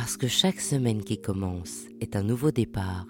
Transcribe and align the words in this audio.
Parce 0.00 0.16
que 0.16 0.28
chaque 0.28 0.62
semaine 0.62 1.04
qui 1.04 1.20
commence 1.20 1.82
est 2.00 2.16
un 2.16 2.22
nouveau 2.22 2.50
départ, 2.50 3.06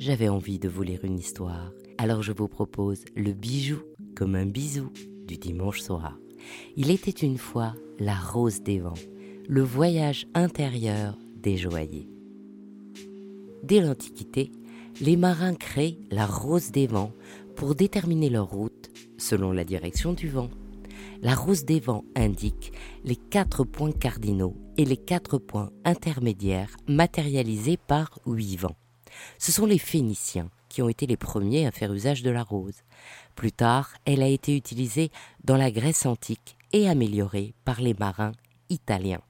j'avais 0.00 0.28
envie 0.28 0.58
de 0.58 0.68
vous 0.68 0.82
lire 0.82 1.04
une 1.04 1.16
histoire. 1.16 1.70
Alors 1.96 2.22
je 2.22 2.32
vous 2.32 2.48
propose 2.48 3.04
le 3.14 3.32
bijou 3.32 3.78
comme 4.16 4.34
un 4.34 4.44
bisou 4.44 4.90
du 5.28 5.36
dimanche 5.36 5.80
soir. 5.80 6.18
Il 6.76 6.90
était 6.90 7.12
une 7.12 7.38
fois 7.38 7.76
la 8.00 8.16
rose 8.16 8.62
des 8.62 8.80
vents, 8.80 8.98
le 9.46 9.62
voyage 9.62 10.26
intérieur 10.34 11.16
des 11.36 11.56
joailliers. 11.56 12.08
Dès 13.62 13.80
l'Antiquité, 13.80 14.50
les 15.00 15.16
marins 15.16 15.54
créent 15.54 15.98
la 16.10 16.26
rose 16.26 16.72
des 16.72 16.88
vents 16.88 17.12
pour 17.54 17.76
déterminer 17.76 18.28
leur 18.28 18.50
route 18.50 18.90
selon 19.18 19.52
la 19.52 19.62
direction 19.62 20.12
du 20.12 20.28
vent. 20.28 20.50
La 21.22 21.34
rose 21.34 21.64
des 21.64 21.80
vents 21.80 22.04
indique 22.16 22.72
les 23.04 23.16
quatre 23.16 23.64
points 23.64 23.92
cardinaux 23.92 24.56
et 24.76 24.84
les 24.84 24.96
quatre 24.96 25.38
points 25.38 25.70
intermédiaires 25.84 26.76
matérialisés 26.86 27.76
par 27.76 28.18
huit 28.26 28.56
vents. 28.56 28.76
Ce 29.38 29.52
sont 29.52 29.66
les 29.66 29.78
Phéniciens 29.78 30.50
qui 30.68 30.82
ont 30.82 30.88
été 30.88 31.06
les 31.06 31.16
premiers 31.16 31.66
à 31.66 31.70
faire 31.70 31.92
usage 31.92 32.22
de 32.22 32.30
la 32.30 32.42
rose. 32.42 32.82
Plus 33.36 33.52
tard, 33.52 33.90
elle 34.04 34.22
a 34.22 34.28
été 34.28 34.56
utilisée 34.56 35.10
dans 35.44 35.56
la 35.56 35.70
Grèce 35.70 36.04
antique 36.04 36.56
et 36.72 36.88
améliorée 36.88 37.54
par 37.64 37.80
les 37.80 37.94
marins 37.94 38.32
italiens. 38.70 39.22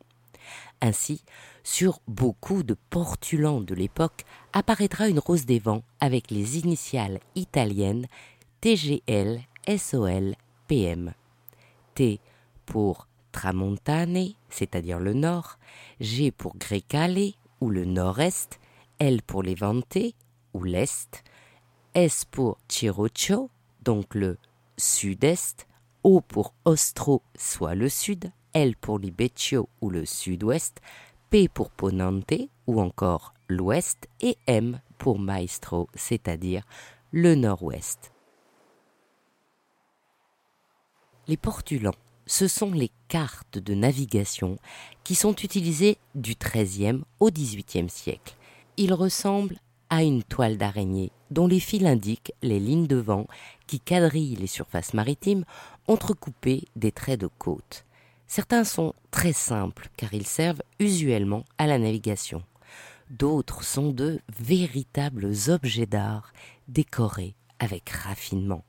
Ainsi, 0.81 1.23
sur 1.63 2.01
beaucoup 2.09 2.63
de 2.63 2.77
portulans 2.91 3.61
de 3.61 3.75
l'époque 3.75 4.25
apparaîtra 4.53 5.09
une 5.09 5.19
rose 5.19 5.45
des 5.45 5.59
vents 5.59 5.83
avec 6.01 6.31
les 6.31 6.59
initiales 6.59 7.21
italiennes 7.35 8.07
TGL, 8.61 9.41
SOL, 9.77 10.35
PM. 10.67 11.13
T 11.95 12.21
pour 12.67 13.09
Tramontane, 13.33 14.29
c'est-à-dire 14.49 14.99
le 14.99 15.13
nord, 15.13 15.59
G 16.01 16.31
pour 16.31 16.57
Grecale 16.57 17.33
ou 17.61 17.71
le 17.71 17.85
nord-est, 17.85 18.61
L 18.99 19.23
pour 19.23 19.43
Levante 19.43 19.99
ou 20.53 20.63
l'est, 20.63 21.25
S 21.95 22.25
pour 22.25 22.59
Chiroccio, 22.69 23.51
donc 23.83 24.15
le 24.15 24.39
sud-est, 24.77 25.67
O 26.03 26.21
pour 26.21 26.55
Ostro, 26.65 27.23
soit 27.37 27.75
le 27.75 27.89
sud, 27.89 28.31
L 28.53 28.77
pour 28.77 28.99
Libeccio 28.99 29.69
ou 29.81 29.91
le 29.91 30.05
sud-ouest, 30.05 30.81
P 31.31 31.49
pour 31.49 31.71
Ponante 31.71 32.35
ou 32.67 32.81
encore 32.81 33.35
l'ouest 33.49 34.09
et 34.21 34.39
M 34.47 34.81
pour 34.99 35.19
Maestro, 35.19 35.89
c'est-à-dire 35.95 36.65
le 37.11 37.35
nord-ouest. 37.35 38.14
Les 41.27 41.39
portulans, 41.39 41.95
ce 42.27 42.47
sont 42.49 42.71
les 42.71 42.91
cartes 43.09 43.59
de 43.59 43.73
navigation 43.73 44.59
qui 45.05 45.15
sont 45.15 45.35
utilisées 45.35 45.97
du 46.15 46.35
XIIIe 46.35 47.01
au 47.19 47.31
XVIIIe 47.31 47.89
siècle. 47.89 48.37
Ils 48.77 48.93
ressemblent 48.93 49.59
à 49.89 50.03
une 50.03 50.23
toile 50.23 50.59
d'araignée 50.59 51.13
dont 51.31 51.47
les 51.47 51.61
fils 51.61 51.87
indiquent 51.87 52.33
les 52.43 52.61
lignes 52.61 52.87
de 52.87 52.97
vent 52.97 53.27
qui 53.67 53.81
quadrillent 53.81 54.37
les 54.37 54.47
surfaces 54.47 54.93
maritimes 54.93 55.45
entrecoupées 55.89 56.65
des 56.77 56.93
traits 56.93 57.21
de 57.21 57.29
côte. 57.39 57.87
Certains 58.27 58.65
sont 58.65 58.95
très 59.11 59.33
simples 59.33 59.89
car 59.97 60.13
ils 60.13 60.27
servent 60.27 60.63
usuellement 60.79 61.45
à 61.57 61.67
la 61.67 61.79
navigation. 61.79 62.43
D'autres 63.09 63.65
sont 63.65 63.93
de 63.93 64.21
véritables 64.39 65.31
objets 65.49 65.87
d'art 65.87 66.35
décorés 66.69 67.35
avec 67.59 67.89
raffinement. 67.89 68.65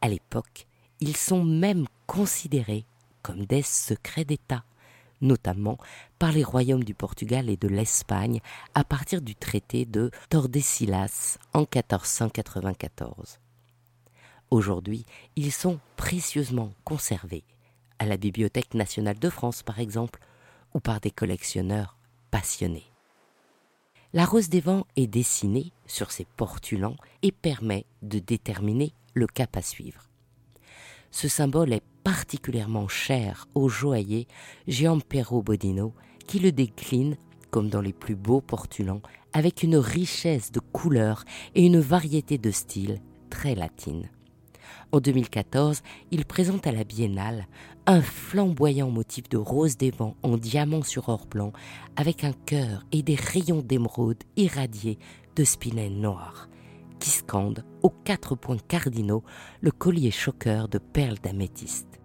À 0.00 0.08
l'époque, 0.08 0.66
ils 1.00 1.16
sont 1.16 1.44
même 1.44 1.86
considérés 2.06 2.86
comme 3.22 3.44
des 3.44 3.62
secrets 3.62 4.24
d'État, 4.24 4.64
notamment 5.20 5.78
par 6.18 6.32
les 6.32 6.44
royaumes 6.44 6.84
du 6.84 6.94
Portugal 6.94 7.48
et 7.50 7.56
de 7.56 7.68
l'Espagne 7.68 8.40
à 8.74 8.84
partir 8.84 9.20
du 9.20 9.34
traité 9.34 9.84
de 9.84 10.10
Tordesillas 10.30 11.38
en 11.52 11.60
1494. 11.60 13.40
Aujourd'hui, 14.50 15.04
ils 15.34 15.52
sont 15.52 15.80
précieusement 15.96 16.72
conservés, 16.84 17.44
à 17.98 18.06
la 18.06 18.16
Bibliothèque 18.16 18.74
nationale 18.74 19.18
de 19.18 19.30
France 19.30 19.62
par 19.62 19.80
exemple, 19.80 20.20
ou 20.74 20.80
par 20.80 21.00
des 21.00 21.10
collectionneurs 21.10 21.96
passionnés. 22.30 22.86
La 24.12 24.24
rose 24.24 24.48
des 24.48 24.60
vents 24.60 24.86
est 24.96 25.06
dessinée 25.06 25.72
sur 25.86 26.10
ces 26.10 26.26
portulans 26.36 26.96
et 27.22 27.32
permet 27.32 27.86
de 28.02 28.18
déterminer 28.18 28.92
le 29.14 29.26
cap 29.26 29.56
à 29.56 29.62
suivre. 29.62 30.06
Ce 31.16 31.28
symbole 31.28 31.72
est 31.72 31.82
particulièrement 32.04 32.88
cher 32.88 33.48
au 33.54 33.70
joaillier 33.70 34.28
Giampero 34.68 35.40
Bodino 35.40 35.94
qui 36.26 36.38
le 36.38 36.52
décline 36.52 37.16
comme 37.50 37.70
dans 37.70 37.80
les 37.80 37.94
plus 37.94 38.14
beaux 38.14 38.42
portulans 38.42 39.00
avec 39.32 39.62
une 39.62 39.78
richesse 39.78 40.52
de 40.52 40.60
couleurs 40.60 41.24
et 41.54 41.64
une 41.64 41.80
variété 41.80 42.36
de 42.36 42.50
styles 42.50 43.00
très 43.30 43.54
latine. 43.54 44.10
En 44.92 45.00
2014, 45.00 45.80
il 46.10 46.26
présente 46.26 46.66
à 46.66 46.72
la 46.72 46.84
Biennale 46.84 47.46
un 47.86 48.02
flamboyant 48.02 48.90
motif 48.90 49.26
de 49.30 49.38
rose 49.38 49.78
des 49.78 49.92
vents 49.92 50.16
en 50.22 50.36
diamant 50.36 50.82
sur 50.82 51.08
or 51.08 51.24
blanc 51.24 51.54
avec 51.96 52.24
un 52.24 52.34
cœur 52.44 52.84
et 52.92 53.02
des 53.02 53.14
rayons 53.14 53.62
d'émeraude 53.62 54.22
irradiés 54.36 54.98
de 55.34 55.44
spinel 55.44 55.98
noir 55.98 56.50
qui 57.00 57.10
scande 57.10 57.64
aux 57.82 57.90
quatre 57.90 58.34
points 58.34 58.58
cardinaux 58.68 59.24
le 59.60 59.70
collier 59.70 60.10
choqueur 60.10 60.68
de 60.68 60.78
perles 60.78 61.18
d'améthyste. 61.22 62.00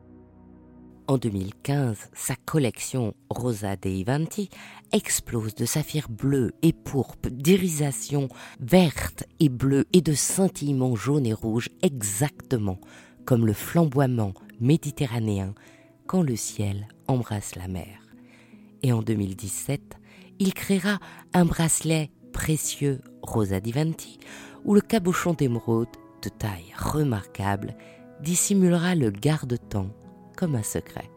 En 1.08 1.18
2015, 1.18 2.10
sa 2.14 2.36
collection 2.46 3.14
Rosa 3.30 3.76
dei 3.76 4.04
Vanti 4.04 4.50
explose 4.94 5.56
de 5.56 5.66
saphirs 5.66 6.08
bleus 6.10 6.54
et 6.62 6.72
pourpres, 6.72 7.30
d'irisations 7.30 8.30
vertes 8.62 9.26
et 9.40 9.50
bleues 9.50 9.88
et 9.92 10.02
de 10.02 10.14
scintillements 10.14 10.96
jaunes 10.96 11.26
et 11.26 11.34
rouges 11.34 11.70
exactement 11.82 12.80
comme 13.26 13.46
le 13.46 13.54
flamboiement 13.54 14.34
méditerranéen 14.62 15.54
quand 16.08 16.22
le 16.22 16.36
ciel 16.36 16.88
embrasse 17.08 17.56
la 17.56 17.68
mer. 17.68 18.00
Et 18.84 18.94
en 18.94 19.02
2017, 19.02 19.98
il 20.40 20.54
créera 20.54 21.00
un 21.34 21.46
bracelet 21.46 22.10
précieux 22.32 23.02
Rosa 23.22 23.60
di 23.60 23.72
Vanti 23.72 24.20
où 24.66 24.74
le 24.74 24.82
cabochon 24.82 25.34
d'émeraude, 25.34 25.88
de 26.22 26.30
taille 26.30 26.74
remarquable, 26.78 27.76
dissimulera 28.22 28.96
le 28.96 29.10
garde-temps 29.10 29.90
comme 30.38 30.56
un 30.56 30.64
secret. 30.64 31.10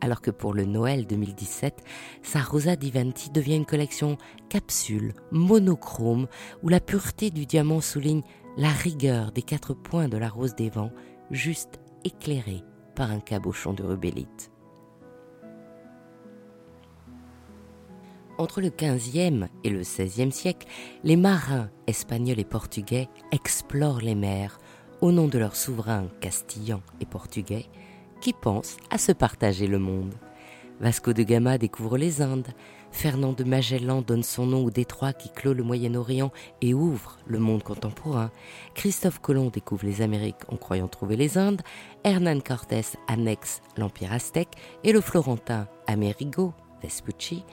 Alors 0.00 0.20
que 0.20 0.30
pour 0.30 0.52
le 0.52 0.64
Noël 0.64 1.06
2017, 1.06 1.82
sa 2.22 2.40
Rosa 2.40 2.76
Divanti 2.76 3.30
devient 3.30 3.56
une 3.56 3.64
collection 3.64 4.18
capsule, 4.50 5.14
monochrome, 5.30 6.26
où 6.62 6.68
la 6.68 6.80
pureté 6.80 7.30
du 7.30 7.46
diamant 7.46 7.80
souligne 7.80 8.22
la 8.56 8.68
rigueur 8.68 9.32
des 9.32 9.42
quatre 9.42 9.72
points 9.72 10.08
de 10.08 10.18
la 10.18 10.28
rose 10.28 10.54
des 10.56 10.68
vents, 10.68 10.92
juste 11.30 11.80
éclairée 12.04 12.62
par 12.94 13.10
un 13.10 13.20
cabochon 13.20 13.72
de 13.72 13.82
rubellite. 13.82 14.50
Entre 18.36 18.60
le 18.60 18.70
XVe 18.70 19.46
et 19.62 19.70
le 19.70 19.80
XVIe 19.80 20.32
siècle, 20.32 20.66
les 21.04 21.16
marins 21.16 21.70
espagnols 21.86 22.40
et 22.40 22.44
portugais 22.44 23.08
explorent 23.30 24.00
les 24.00 24.16
mers 24.16 24.58
au 25.00 25.12
nom 25.12 25.28
de 25.28 25.38
leurs 25.38 25.54
souverains 25.54 26.08
castillans 26.20 26.82
et 27.00 27.06
portugais 27.06 27.66
qui 28.20 28.32
pensent 28.32 28.76
à 28.90 28.98
se 28.98 29.12
partager 29.12 29.68
le 29.68 29.78
monde. 29.78 30.14
Vasco 30.80 31.12
de 31.12 31.22
Gama 31.22 31.58
découvre 31.58 31.96
les 31.96 32.22
Indes, 32.22 32.48
Fernand 32.90 33.32
de 33.32 33.44
Magellan 33.44 34.02
donne 34.02 34.24
son 34.24 34.46
nom 34.46 34.64
au 34.64 34.70
détroit 34.70 35.12
qui 35.12 35.30
clôt 35.30 35.52
le 35.52 35.62
Moyen-Orient 35.62 36.32
et 36.60 36.74
ouvre 36.74 37.18
le 37.26 37.38
monde 37.38 37.62
contemporain, 37.62 38.32
Christophe 38.74 39.20
Colomb 39.20 39.50
découvre 39.50 39.86
les 39.86 40.02
Amériques 40.02 40.48
en 40.48 40.56
croyant 40.56 40.88
trouver 40.88 41.16
les 41.16 41.38
Indes, 41.38 41.62
Hernán 42.02 42.42
Cortés 42.42 42.96
annexe 43.06 43.62
l'Empire 43.76 44.12
aztèque 44.12 44.56
et 44.82 44.92
le 44.92 45.00
Florentin 45.00 45.68
Amerigo 45.86 46.52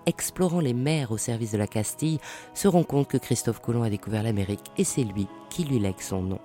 Explorant 0.06 0.60
les 0.60 0.74
mers 0.74 1.12
au 1.12 1.18
service 1.18 1.52
de 1.52 1.58
la 1.58 1.68
Castille, 1.68 2.20
se 2.54 2.68
rend 2.68 2.84
compte 2.84 3.08
que 3.08 3.18
Christophe 3.18 3.62
Colomb 3.62 3.84
a 3.84 3.90
découvert 3.90 4.24
l'Amérique 4.24 4.72
et 4.78 4.84
c'est 4.84 5.04
lui 5.04 5.28
qui 5.50 5.64
lui 5.64 5.80
lègue 5.80 6.00
son 6.00 6.22
nom. 6.22 6.40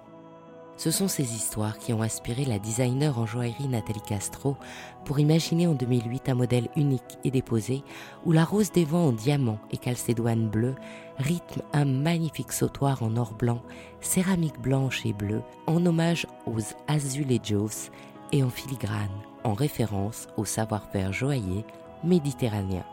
Ce 0.77 0.91
sont 0.91 1.09
ces 1.09 1.35
histoires 1.35 1.79
qui 1.79 1.95
ont 1.95 2.03
inspiré 2.03 2.45
la 2.45 2.59
designer 2.59 3.19
en 3.19 3.25
joaillerie 3.25 3.69
Nathalie 3.69 4.03
Castro 4.07 4.57
pour 5.07 5.19
imaginer 5.19 5.67
en 5.67 5.73
2008 5.73 6.29
un 6.29 6.35
modèle 6.35 6.69
unique 6.77 7.19
et 7.25 7.31
déposé 7.31 7.83
où 8.27 8.33
la 8.33 8.45
rose 8.45 8.73
des 8.73 8.85
vents 8.85 9.07
en 9.07 9.13
diamant 9.13 9.59
et 9.71 9.79
calcédoine 9.79 10.51
bleue 10.51 10.75
rythme 11.17 11.63
un 11.73 11.87
magnifique 11.87 12.53
sautoir 12.53 13.03
en 13.03 13.17
or 13.17 13.33
blanc, 13.33 13.63
céramique 14.03 14.61
blanche 14.61 15.07
et 15.07 15.15
bleue 15.15 15.43
en 15.67 15.85
hommage 15.87 16.27
aux 16.47 16.61
azulejos 16.89 17.91
et 18.33 18.43
en 18.43 18.51
filigrane 18.51 19.09
en 19.45 19.55
référence 19.55 20.27
au 20.37 20.45
savoir-faire 20.45 21.13
joaillier 21.13 21.65
méditerranéen. 22.05 22.85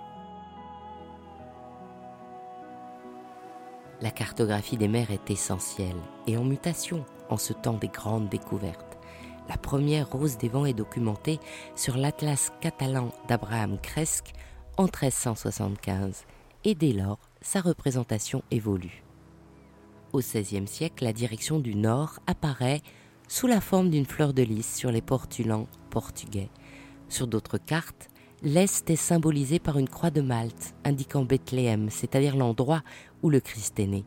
La 4.02 4.12
cartographie 4.12 4.78
des 4.78 4.88
mers 4.88 5.12
est 5.12 5.32
essentielle 5.32 6.00
et 6.28 6.36
en 6.38 6.44
mutation 6.44 7.06
en 7.30 7.38
ce 7.38 7.54
temps 7.54 7.78
des 7.78 7.88
grandes 7.88 8.30
découvertes. 8.30 8.98
La 9.48 9.58
première 9.58 10.10
rose 10.10 10.38
des 10.38 10.50
vents 10.50 10.66
est 10.66 10.74
documentée 10.74 11.40
sur 11.76 11.98
l'Atlas 11.98 12.52
catalan 12.62 13.12
d'Abraham 13.28 13.80
Cresque 13.80 14.34
en 14.78 14.84
1375 14.84 16.26
et 16.64 16.76
dès 16.76 16.94
lors, 16.94 17.20
sa 17.42 17.62
représentation 17.62 18.44
évolue. 18.52 19.04
Au 20.14 20.20
XVIe 20.20 20.68
siècle, 20.68 21.04
la 21.04 21.14
direction 21.14 21.60
du 21.60 21.76
nord 21.76 22.20
apparaît 22.28 22.82
sous 23.28 23.48
la 23.48 23.62
forme 23.62 23.90
d'une 23.90 24.06
fleur 24.06 24.34
de 24.34 24.44
lys 24.44 24.76
sur 24.76 24.92
les 24.92 25.02
portulans 25.02 25.68
portugais. 25.90 26.50
Sur 27.10 27.28
d'autres 27.28 27.58
cartes, 27.58 28.10
l'Est 28.44 28.90
est 28.90 28.98
symbolisé 28.98 29.58
par 29.58 29.78
une 29.78 29.88
croix 29.88 30.10
de 30.10 30.20
Malte 30.20 30.76
indiquant 30.84 31.24
Bethléem, 31.24 31.90
c'est-à-dire 31.90 32.36
l'endroit 32.36 32.84
où 33.22 33.30
le 33.30 33.40
Christ 33.40 33.80
est 33.80 33.88
né. 33.88 34.04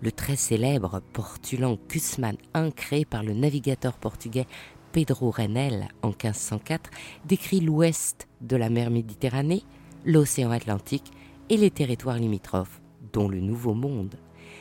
Le 0.00 0.12
très 0.12 0.36
célèbre 0.36 1.02
portulan 1.12 1.76
Cusman 1.88 2.36
I, 2.54 2.70
créé 2.72 3.04
par 3.04 3.24
le 3.24 3.32
navigateur 3.32 3.98
portugais 3.98 4.46
Pedro 4.92 5.32
Renel 5.32 5.88
en 6.02 6.10
1504, 6.10 6.90
décrit 7.24 7.60
l'ouest 7.60 8.28
de 8.40 8.54
la 8.54 8.70
mer 8.70 8.90
Méditerranée, 8.90 9.64
l'océan 10.04 10.52
Atlantique 10.52 11.10
et 11.50 11.56
les 11.56 11.70
territoires 11.72 12.18
limitrophes, 12.18 12.80
dont 13.12 13.28
le 13.28 13.40
Nouveau 13.40 13.74
Monde. 13.74 14.14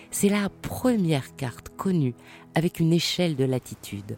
C'est 0.10 0.30
la 0.30 0.50
première 0.50 1.36
carte 1.36 1.70
connue 1.70 2.16
avec 2.56 2.80
une 2.80 2.94
échelle 2.94 3.36
de 3.36 3.46
latitude. 3.46 4.18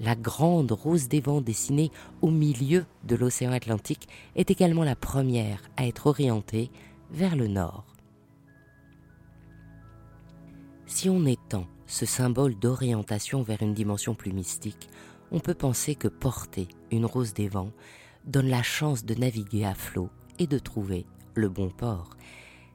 La 0.00 0.14
grande 0.14 0.70
rose 0.70 1.08
des 1.08 1.20
vents 1.20 1.40
dessinée 1.40 1.90
au 2.22 2.30
milieu 2.30 2.86
de 3.04 3.16
l'océan 3.16 3.52
Atlantique 3.52 4.08
est 4.36 4.50
également 4.50 4.84
la 4.84 4.94
première 4.94 5.60
à 5.76 5.86
être 5.86 6.06
orientée 6.06 6.70
vers 7.10 7.34
le 7.34 7.48
nord. 7.48 7.84
Si 10.86 11.10
on 11.10 11.26
étend 11.26 11.66
ce 11.86 12.06
symbole 12.06 12.54
d'orientation 12.54 13.42
vers 13.42 13.62
une 13.62 13.74
dimension 13.74 14.14
plus 14.14 14.32
mystique, 14.32 14.88
on 15.32 15.40
peut 15.40 15.54
penser 15.54 15.94
que 15.94 16.08
porter 16.08 16.68
une 16.90 17.04
rose 17.04 17.34
des 17.34 17.48
vents 17.48 17.72
donne 18.24 18.48
la 18.48 18.62
chance 18.62 19.04
de 19.04 19.14
naviguer 19.14 19.64
à 19.64 19.74
flot 19.74 20.10
et 20.38 20.46
de 20.46 20.58
trouver 20.58 21.06
le 21.34 21.48
bon 21.48 21.70
port. 21.70 22.10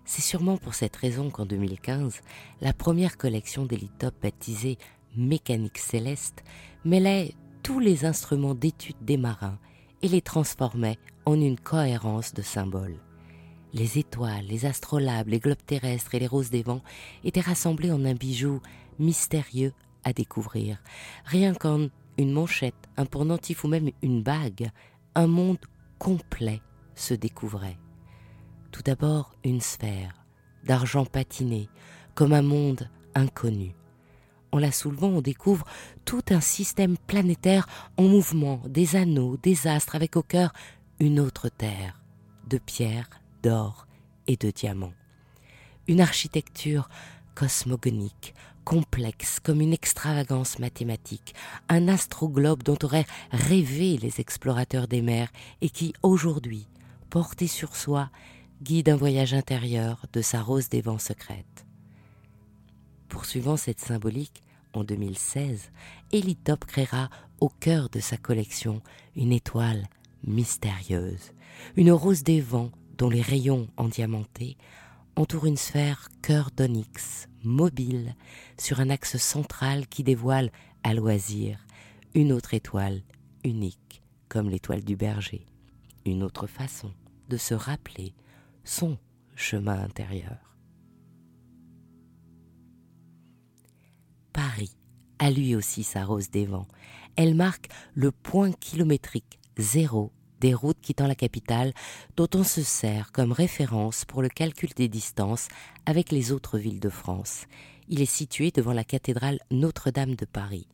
C'est 0.05 0.21
sûrement 0.21 0.57
pour 0.57 0.73
cette 0.73 0.95
raison 0.95 1.29
qu'en 1.29 1.45
2015, 1.45 2.21
la 2.59 2.73
première 2.73 3.17
collection 3.17 3.65
d'Elitop 3.65 4.13
baptisée 4.21 4.77
Mécanique 5.15 5.77
céleste 5.77 6.43
mêlait 6.85 7.35
tous 7.61 7.79
les 7.79 8.05
instruments 8.05 8.55
d'étude 8.55 8.97
des 9.01 9.17
marins 9.17 9.59
et 10.01 10.07
les 10.07 10.21
transformait 10.21 10.97
en 11.25 11.39
une 11.39 11.59
cohérence 11.59 12.33
de 12.33 12.41
symboles. 12.41 12.99
Les 13.73 13.97
étoiles, 13.97 14.45
les 14.45 14.65
astrolabes, 14.65 15.29
les 15.29 15.39
globes 15.39 15.65
terrestres 15.65 16.13
et 16.15 16.19
les 16.19 16.27
roses 16.27 16.49
des 16.49 16.63
vents 16.63 16.83
étaient 17.23 17.41
rassemblés 17.41 17.91
en 17.91 18.05
un 18.05 18.13
bijou 18.13 18.61
mystérieux 18.99 19.73
à 20.03 20.13
découvrir. 20.13 20.77
Rien 21.25 21.53
qu'en 21.53 21.87
une 22.17 22.31
manchette, 22.31 22.89
un 22.97 23.05
pendentif 23.05 23.63
ou 23.63 23.67
même 23.67 23.89
une 24.01 24.21
bague, 24.21 24.69
un 25.15 25.27
monde 25.27 25.57
complet 25.97 26.61
se 26.95 27.13
découvrait. 27.13 27.77
Tout 28.71 28.83
d'abord 28.83 29.35
une 29.43 29.61
sphère, 29.61 30.25
d'argent 30.65 31.05
patiné, 31.05 31.69
comme 32.13 32.33
un 32.33 32.41
monde 32.41 32.89
inconnu. 33.15 33.73
En 34.53 34.59
la 34.59 34.71
soulevant, 34.71 35.07
on 35.07 35.21
découvre 35.21 35.65
tout 36.05 36.21
un 36.29 36.39
système 36.39 36.95
planétaire 36.95 37.67
en 37.97 38.03
mouvement, 38.03 38.61
des 38.67 38.95
anneaux, 38.95 39.35
des 39.41 39.65
astres, 39.65 39.95
avec 39.95 40.15
au 40.15 40.21
cœur 40.21 40.53
une 40.99 41.19
autre 41.19 41.49
terre, 41.49 41.99
de 42.47 42.59
pierre, 42.59 43.09
d'or 43.41 43.87
et 44.27 44.37
de 44.37 44.51
diamants. 44.51 44.93
Une 45.87 46.01
architecture 46.01 46.87
cosmogonique, 47.33 48.35
complexe 48.63 49.39
comme 49.39 49.59
une 49.59 49.73
extravagance 49.73 50.59
mathématique, 50.59 51.33
un 51.67 51.87
astroglobe 51.87 52.61
dont 52.61 52.77
auraient 52.83 53.07
rêvé 53.31 53.97
les 53.97 54.21
explorateurs 54.21 54.87
des 54.87 55.01
mers 55.01 55.31
et 55.61 55.69
qui, 55.71 55.93
aujourd'hui, 56.03 56.67
porté 57.09 57.47
sur 57.47 57.75
soi, 57.75 58.11
guide 58.61 58.89
un 58.89 58.97
voyage 58.97 59.33
intérieur 59.33 60.05
de 60.13 60.21
sa 60.21 60.43
rose 60.43 60.69
des 60.69 60.81
vents 60.81 60.99
secrète. 60.99 61.62
Poursuivant 63.13 63.57
cette 63.57 63.79
symbolique, 63.79 64.41
en 64.73 64.83
2016, 64.83 65.69
Elitop 66.11 66.65
créera 66.65 67.11
au 67.39 67.47
cœur 67.47 67.89
de 67.89 67.99
sa 67.99 68.17
collection 68.17 68.81
une 69.15 69.31
étoile 69.31 69.87
mystérieuse, 70.25 71.31
une 71.75 71.91
rose 71.91 72.23
des 72.23 72.41
vents 72.41 72.71
dont 72.97 73.11
les 73.11 73.21
rayons 73.21 73.67
endiamantés 73.77 74.57
entourent 75.15 75.45
une 75.45 75.57
sphère 75.57 76.09
cœur 76.23 76.49
d'onyx 76.57 77.29
mobile 77.43 78.15
sur 78.57 78.79
un 78.79 78.89
axe 78.89 79.17
central 79.17 79.87
qui 79.87 80.01
dévoile 80.01 80.51
à 80.81 80.95
loisir 80.95 81.67
une 82.15 82.31
autre 82.31 82.55
étoile 82.55 83.03
unique 83.43 84.01
comme 84.27 84.49
l'étoile 84.49 84.83
du 84.83 84.95
berger, 84.95 85.45
une 86.07 86.23
autre 86.23 86.47
façon 86.47 86.91
de 87.29 87.37
se 87.37 87.53
rappeler 87.53 88.15
son 88.63 88.97
chemin 89.35 89.79
intérieur. 89.83 90.52
A 95.23 95.31
lui 95.31 95.55
aussi 95.55 95.83
sa 95.83 96.03
rose 96.03 96.29
des 96.31 96.45
vents. 96.45 96.67
Elle 97.15 97.33
marque 97.33 97.69
le 97.93 98.11
point 98.11 98.51
kilométrique 98.51 99.39
zéro 99.57 100.11
des 100.41 100.53
routes 100.53 100.81
quittant 100.81 101.07
la 101.07 101.15
capitale, 101.15 101.71
dont 102.17 102.27
on 102.35 102.43
se 102.43 102.61
sert 102.61 103.13
comme 103.13 103.31
référence 103.31 104.03
pour 104.03 104.21
le 104.21 104.27
calcul 104.27 104.71
des 104.75 104.89
distances 104.89 105.47
avec 105.85 106.11
les 106.11 106.33
autres 106.33 106.57
villes 106.59 106.81
de 106.81 106.89
France. 106.89 107.45
Il 107.87 108.01
est 108.01 108.05
situé 108.05 108.51
devant 108.51 108.73
la 108.73 108.83
cathédrale 108.83 109.39
Notre-Dame 109.49 110.15
de 110.15 110.25
Paris. 110.25 110.67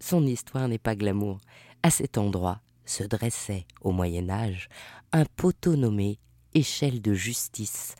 Son 0.00 0.26
histoire 0.26 0.66
n'est 0.66 0.78
pas 0.78 0.96
glamour. 0.96 1.36
À 1.82 1.90
cet 1.90 2.16
endroit 2.16 2.62
se 2.86 3.04
dressait, 3.04 3.66
au 3.82 3.92
Moyen 3.92 4.30
Âge, 4.30 4.70
un 5.12 5.26
poteau 5.36 5.76
nommé 5.76 6.18
échelle 6.54 7.02
de 7.02 7.12
justice, 7.12 7.96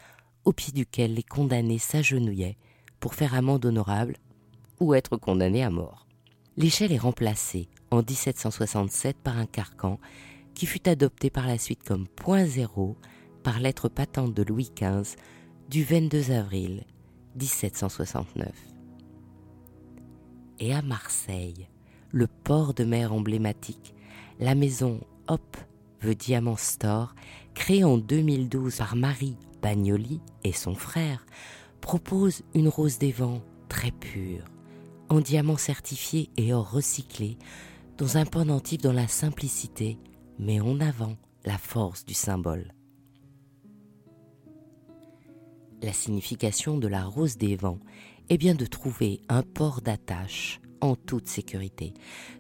au 0.46 0.54
pied 0.54 0.72
duquel 0.72 1.12
les 1.12 1.22
condamnés 1.22 1.78
s'agenouillaient 1.78 2.56
pour 3.00 3.14
faire 3.14 3.34
amende 3.34 3.66
honorable 3.66 4.16
ou 4.80 4.94
être 4.94 5.16
condamnés 5.16 5.62
à 5.62 5.70
mort. 5.70 6.06
L'échelle 6.56 6.92
est 6.92 6.98
remplacée 6.98 7.68
en 7.90 7.98
1767 7.98 9.16
par 9.22 9.38
un 9.38 9.46
carcan 9.46 10.00
qui 10.54 10.66
fut 10.66 10.88
adopté 10.88 11.30
par 11.30 11.46
la 11.46 11.58
suite 11.58 11.84
comme 11.84 12.08
point 12.08 12.44
zéro 12.44 12.96
par 13.42 13.60
lettre 13.60 13.88
patente 13.88 14.34
de 14.34 14.42
Louis 14.42 14.70
XV 14.74 15.16
du 15.68 15.84
22 15.84 16.32
avril 16.32 16.84
1769. 17.36 18.48
Et 20.58 20.74
à 20.74 20.82
Marseille, 20.82 21.68
le 22.10 22.26
port 22.26 22.74
de 22.74 22.84
mer 22.84 23.12
emblématique, 23.12 23.94
la 24.38 24.54
maison 24.54 25.00
Hop 25.28 25.56
the 26.02 26.08
Diamant 26.08 26.56
Store, 26.56 27.14
créée 27.54 27.84
en 27.84 27.98
2012 27.98 28.76
par 28.76 28.96
Marie 28.96 29.36
Bagnoli 29.62 30.20
et 30.44 30.52
son 30.52 30.74
frère, 30.74 31.24
propose 31.80 32.42
une 32.54 32.68
rose 32.68 32.98
des 32.98 33.12
vents 33.12 33.42
très 33.68 33.90
pure, 33.90 34.44
en 35.10 35.20
diamant 35.20 35.58
certifié 35.58 36.30
et 36.36 36.54
or 36.54 36.70
recyclé, 36.70 37.36
dans 37.98 38.16
un 38.16 38.24
pendentif 38.24 38.80
dans 38.80 38.92
la 38.92 39.08
simplicité 39.08 39.98
mais 40.38 40.60
en 40.60 40.80
avant 40.80 41.16
la 41.44 41.58
force 41.58 42.06
du 42.06 42.14
symbole. 42.14 42.72
La 45.82 45.92
signification 45.92 46.78
de 46.78 46.88
la 46.88 47.04
rose 47.04 47.36
des 47.36 47.56
vents 47.56 47.80
est 48.30 48.38
bien 48.38 48.54
de 48.54 48.64
trouver 48.64 49.20
un 49.28 49.42
port 49.42 49.82
d'attache 49.82 50.60
en 50.80 50.96
toute 50.96 51.26
sécurité, 51.26 51.92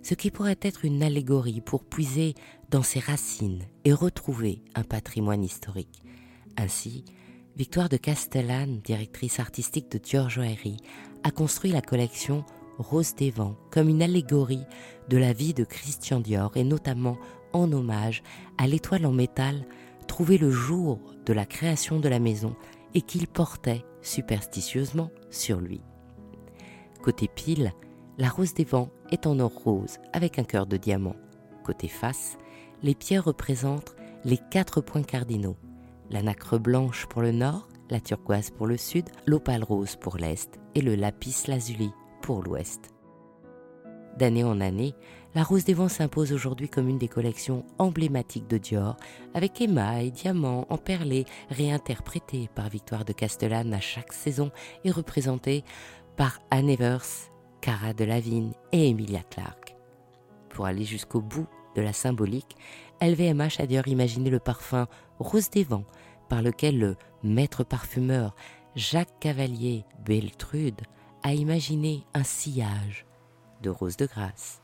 ce 0.02 0.14
qui 0.14 0.30
pourrait 0.30 0.58
être 0.62 0.84
une 0.86 1.02
allégorie 1.02 1.60
pour 1.60 1.84
puiser 1.84 2.34
dans 2.70 2.82
ses 2.82 3.00
racines 3.00 3.64
et 3.84 3.92
retrouver 3.92 4.62
un 4.74 4.82
patrimoine 4.82 5.44
historique. 5.44 6.02
Ainsi, 6.56 7.04
Victoire 7.56 7.90
de 7.90 7.98
Castellane, 7.98 8.80
directrice 8.80 9.40
artistique 9.40 9.90
de 9.90 9.98
Dior 9.98 10.30
Joaillerie, 10.30 10.78
a 11.24 11.30
construit 11.30 11.72
la 11.72 11.82
collection 11.82 12.44
Rose 12.80 13.14
des 13.14 13.30
Vents 13.30 13.56
comme 13.70 13.88
une 13.88 14.02
allégorie 14.02 14.64
de 15.08 15.18
la 15.18 15.32
vie 15.32 15.54
de 15.54 15.64
Christian 15.64 16.20
Dior 16.20 16.56
et 16.56 16.64
notamment 16.64 17.18
en 17.52 17.70
hommage 17.72 18.22
à 18.58 18.66
l'étoile 18.66 19.06
en 19.06 19.12
métal 19.12 19.66
trouvée 20.06 20.38
le 20.38 20.50
jour 20.50 20.98
de 21.26 21.32
la 21.32 21.44
création 21.44 22.00
de 22.00 22.08
la 22.08 22.18
maison 22.18 22.56
et 22.94 23.02
qu'il 23.02 23.28
portait 23.28 23.84
superstitieusement 24.02 25.10
sur 25.30 25.60
lui. 25.60 25.82
Côté 27.02 27.28
pile, 27.28 27.72
la 28.18 28.28
rose 28.28 28.54
des 28.54 28.64
vents 28.64 28.90
est 29.10 29.26
en 29.26 29.38
or 29.38 29.52
rose 29.52 29.98
avec 30.12 30.38
un 30.38 30.44
cœur 30.44 30.66
de 30.66 30.76
diamant. 30.76 31.16
Côté 31.64 31.88
face, 31.88 32.38
les 32.82 32.94
pierres 32.94 33.24
représentent 33.24 33.94
les 34.24 34.38
quatre 34.50 34.80
points 34.80 35.02
cardinaux. 35.02 35.56
La 36.10 36.22
nacre 36.22 36.58
blanche 36.58 37.06
pour 37.06 37.22
le 37.22 37.32
nord, 37.32 37.68
la 37.90 38.00
turquoise 38.00 38.50
pour 38.50 38.66
le 38.66 38.76
sud, 38.76 39.08
l'opale 39.26 39.64
rose 39.64 39.96
pour 39.96 40.16
l'est 40.16 40.58
et 40.74 40.80
le 40.80 40.94
lapis 40.94 41.44
lazuli 41.46 41.90
pour 42.22 42.42
l'ouest. 42.42 42.90
D'année 44.16 44.44
en 44.44 44.60
année, 44.60 44.94
la 45.34 45.44
Rose 45.44 45.64
des 45.64 45.74
Vents 45.74 45.88
s'impose 45.88 46.32
aujourd'hui 46.32 46.68
comme 46.68 46.88
une 46.88 46.98
des 46.98 47.08
collections 47.08 47.64
emblématiques 47.78 48.48
de 48.48 48.58
Dior, 48.58 48.96
avec 49.34 49.60
émail, 49.60 50.10
diamants, 50.10 50.66
emperlés, 50.68 51.24
réinterprétés 51.48 52.50
par 52.54 52.68
Victoire 52.68 53.04
de 53.04 53.12
Castellane 53.12 53.72
à 53.72 53.80
chaque 53.80 54.12
saison 54.12 54.50
et 54.84 54.90
représentés 54.90 55.64
par 56.16 56.40
Anne 56.50 56.68
Evers, 56.68 57.06
Cara 57.60 57.94
Delevingne 57.94 58.52
et 58.72 58.88
Emilia 58.88 59.22
Clarke. 59.30 59.76
Pour 60.48 60.66
aller 60.66 60.84
jusqu'au 60.84 61.20
bout 61.20 61.46
de 61.76 61.80
la 61.82 61.92
symbolique, 61.92 62.56
LVMH 63.00 63.60
a 63.60 63.66
d'ailleurs 63.66 63.88
imaginé 63.88 64.28
le 64.30 64.40
parfum 64.40 64.88
Rose 65.18 65.50
des 65.50 65.64
Vents, 65.64 65.86
par 66.28 66.42
lequel 66.42 66.78
le 66.78 66.96
maître 67.22 67.64
parfumeur 67.64 68.34
Jacques 68.74 69.18
Cavalier 69.20 69.84
Beltrude 70.04 70.80
a 71.22 71.34
imaginé 71.34 72.04
un 72.14 72.24
sillage 72.24 73.06
de 73.62 73.70
roses 73.70 73.96
de 73.96 74.06
grâce. 74.06 74.60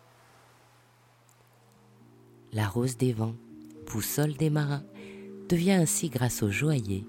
La 2.52 2.66
rose 2.66 2.96
des 2.96 3.12
vents, 3.12 3.34
boussole 3.86 4.34
des 4.34 4.50
marins, 4.50 4.84
devient 5.48 5.72
ainsi 5.72 6.08
grâce 6.08 6.42
au 6.42 6.50
joaillier 6.50 7.04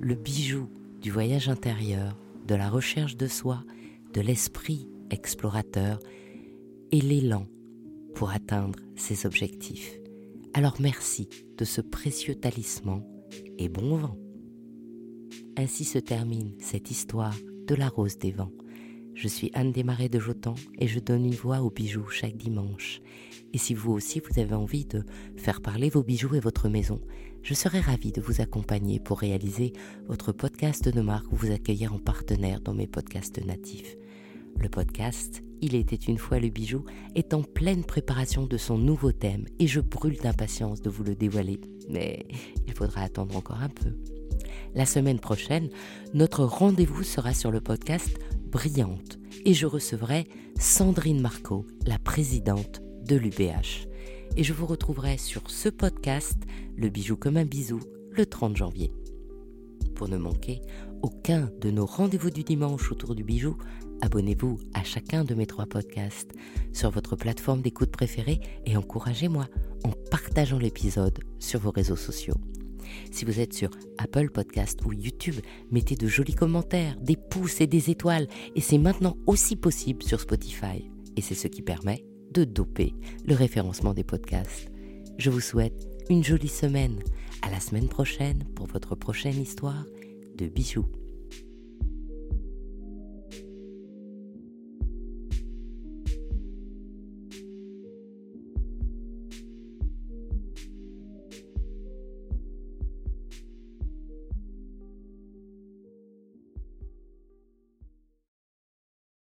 le 0.00 0.14
bijou 0.14 0.68
du 1.00 1.10
voyage 1.10 1.48
intérieur, 1.48 2.16
de 2.46 2.54
la 2.54 2.70
recherche 2.70 3.16
de 3.16 3.26
soi, 3.26 3.62
de 4.12 4.20
l'esprit 4.20 4.88
explorateur 5.10 6.00
et 6.90 7.00
l'élan 7.00 7.46
pour 8.14 8.30
atteindre 8.30 8.78
ses 8.96 9.26
objectifs. 9.26 9.92
Alors 10.54 10.76
merci 10.80 11.28
de 11.58 11.64
ce 11.64 11.80
précieux 11.80 12.34
talisman 12.34 13.04
et 13.58 13.68
bon 13.68 13.96
vent. 13.96 14.16
Ainsi 15.56 15.84
se 15.84 15.98
termine 15.98 16.54
cette 16.60 16.90
histoire 16.90 17.36
de 17.66 17.74
la 17.74 17.88
rose 17.88 18.18
des 18.18 18.32
vents. 18.32 18.52
Je 19.14 19.28
suis 19.28 19.50
Anne 19.54 19.72
Desmarais 19.72 20.08
de 20.08 20.18
Jotan 20.18 20.54
et 20.78 20.86
je 20.86 20.98
donne 20.98 21.26
une 21.26 21.34
voix 21.34 21.60
aux 21.60 21.70
bijoux 21.70 22.08
chaque 22.08 22.36
dimanche. 22.36 23.02
Et 23.52 23.58
si 23.58 23.74
vous 23.74 23.92
aussi 23.92 24.20
vous 24.20 24.40
avez 24.40 24.54
envie 24.54 24.84
de 24.84 25.04
faire 25.36 25.60
parler 25.60 25.90
vos 25.90 26.02
bijoux 26.02 26.34
et 26.34 26.40
votre 26.40 26.68
maison, 26.68 27.00
je 27.42 27.54
serai 27.54 27.80
ravie 27.80 28.12
de 28.12 28.20
vous 28.20 28.40
accompagner 28.40 29.00
pour 29.00 29.18
réaliser 29.18 29.72
votre 30.06 30.32
podcast 30.32 30.88
de 30.88 31.00
marque 31.00 31.30
ou 31.32 31.36
vous 31.36 31.50
accueillir 31.50 31.92
en 31.92 31.98
partenaire 31.98 32.60
dans 32.60 32.74
mes 32.74 32.86
podcasts 32.86 33.44
natifs. 33.44 33.96
Le 34.58 34.68
podcast 34.68 35.42
Il 35.60 35.74
était 35.74 35.96
une 35.96 36.18
fois 36.18 36.38
le 36.38 36.48
bijou 36.48 36.84
est 37.14 37.34
en 37.34 37.42
pleine 37.42 37.84
préparation 37.84 38.46
de 38.46 38.56
son 38.56 38.78
nouveau 38.78 39.12
thème 39.12 39.46
et 39.58 39.66
je 39.66 39.80
brûle 39.80 40.18
d'impatience 40.18 40.80
de 40.80 40.90
vous 40.90 41.04
le 41.04 41.14
dévoiler, 41.14 41.60
mais 41.88 42.26
il 42.66 42.72
faudra 42.72 43.02
attendre 43.02 43.36
encore 43.36 43.60
un 43.60 43.68
peu. 43.68 43.90
La 44.74 44.86
semaine 44.86 45.18
prochaine, 45.18 45.68
notre 46.14 46.44
rendez-vous 46.44 47.02
sera 47.02 47.34
sur 47.34 47.50
le 47.50 47.60
podcast 47.60 48.18
Brillante 48.50 49.18
et 49.44 49.54
je 49.54 49.66
recevrai 49.66 50.26
Sandrine 50.58 51.20
Marco, 51.20 51.66
la 51.86 51.98
présidente 51.98 52.82
de 53.06 53.16
l'UBH. 53.16 53.86
Et 54.36 54.44
je 54.44 54.52
vous 54.52 54.66
retrouverai 54.66 55.18
sur 55.18 55.50
ce 55.50 55.68
podcast, 55.68 56.36
Le 56.76 56.88
bijou 56.88 57.16
comme 57.16 57.36
un 57.36 57.44
bisou, 57.44 57.80
le 58.10 58.26
30 58.26 58.56
janvier. 58.56 58.92
Pour 59.94 60.08
ne 60.08 60.16
manquer 60.16 60.60
aucun 61.02 61.50
de 61.60 61.70
nos 61.70 61.86
rendez-vous 61.86 62.30
du 62.30 62.42
dimanche 62.42 62.90
autour 62.90 63.14
du 63.14 63.22
bijou, 63.22 63.56
abonnez-vous 64.00 64.58
à 64.74 64.82
chacun 64.82 65.24
de 65.24 65.34
mes 65.34 65.46
trois 65.46 65.66
podcasts 65.66 66.32
sur 66.72 66.90
votre 66.90 67.16
plateforme 67.16 67.62
d'écoute 67.62 67.90
préférée 67.90 68.40
et 68.66 68.76
encouragez-moi 68.76 69.46
en 69.84 69.90
partageant 70.10 70.58
l'épisode 70.58 71.18
sur 71.38 71.60
vos 71.60 71.70
réseaux 71.70 71.96
sociaux. 71.96 72.36
Si 73.10 73.24
vous 73.24 73.40
êtes 73.40 73.52
sur 73.52 73.70
Apple 73.98 74.30
Podcast 74.30 74.80
ou 74.84 74.92
YouTube, 74.92 75.36
mettez 75.70 75.96
de 75.96 76.06
jolis 76.06 76.34
commentaires, 76.34 76.96
des 77.00 77.16
pouces 77.16 77.60
et 77.60 77.66
des 77.66 77.90
étoiles. 77.90 78.26
Et 78.54 78.60
c'est 78.60 78.78
maintenant 78.78 79.16
aussi 79.26 79.56
possible 79.56 80.02
sur 80.02 80.20
Spotify. 80.20 80.90
Et 81.16 81.20
c'est 81.20 81.34
ce 81.34 81.48
qui 81.48 81.62
permet 81.62 82.04
de 82.32 82.44
doper 82.44 82.94
le 83.26 83.34
référencement 83.34 83.94
des 83.94 84.04
podcasts. 84.04 84.70
Je 85.18 85.30
vous 85.30 85.40
souhaite 85.40 85.88
une 86.08 86.24
jolie 86.24 86.48
semaine. 86.48 86.98
À 87.42 87.50
la 87.50 87.60
semaine 87.60 87.88
prochaine 87.88 88.44
pour 88.54 88.66
votre 88.66 88.94
prochaine 88.94 89.40
histoire 89.40 89.86
de 90.36 90.46
bijoux. 90.46 90.86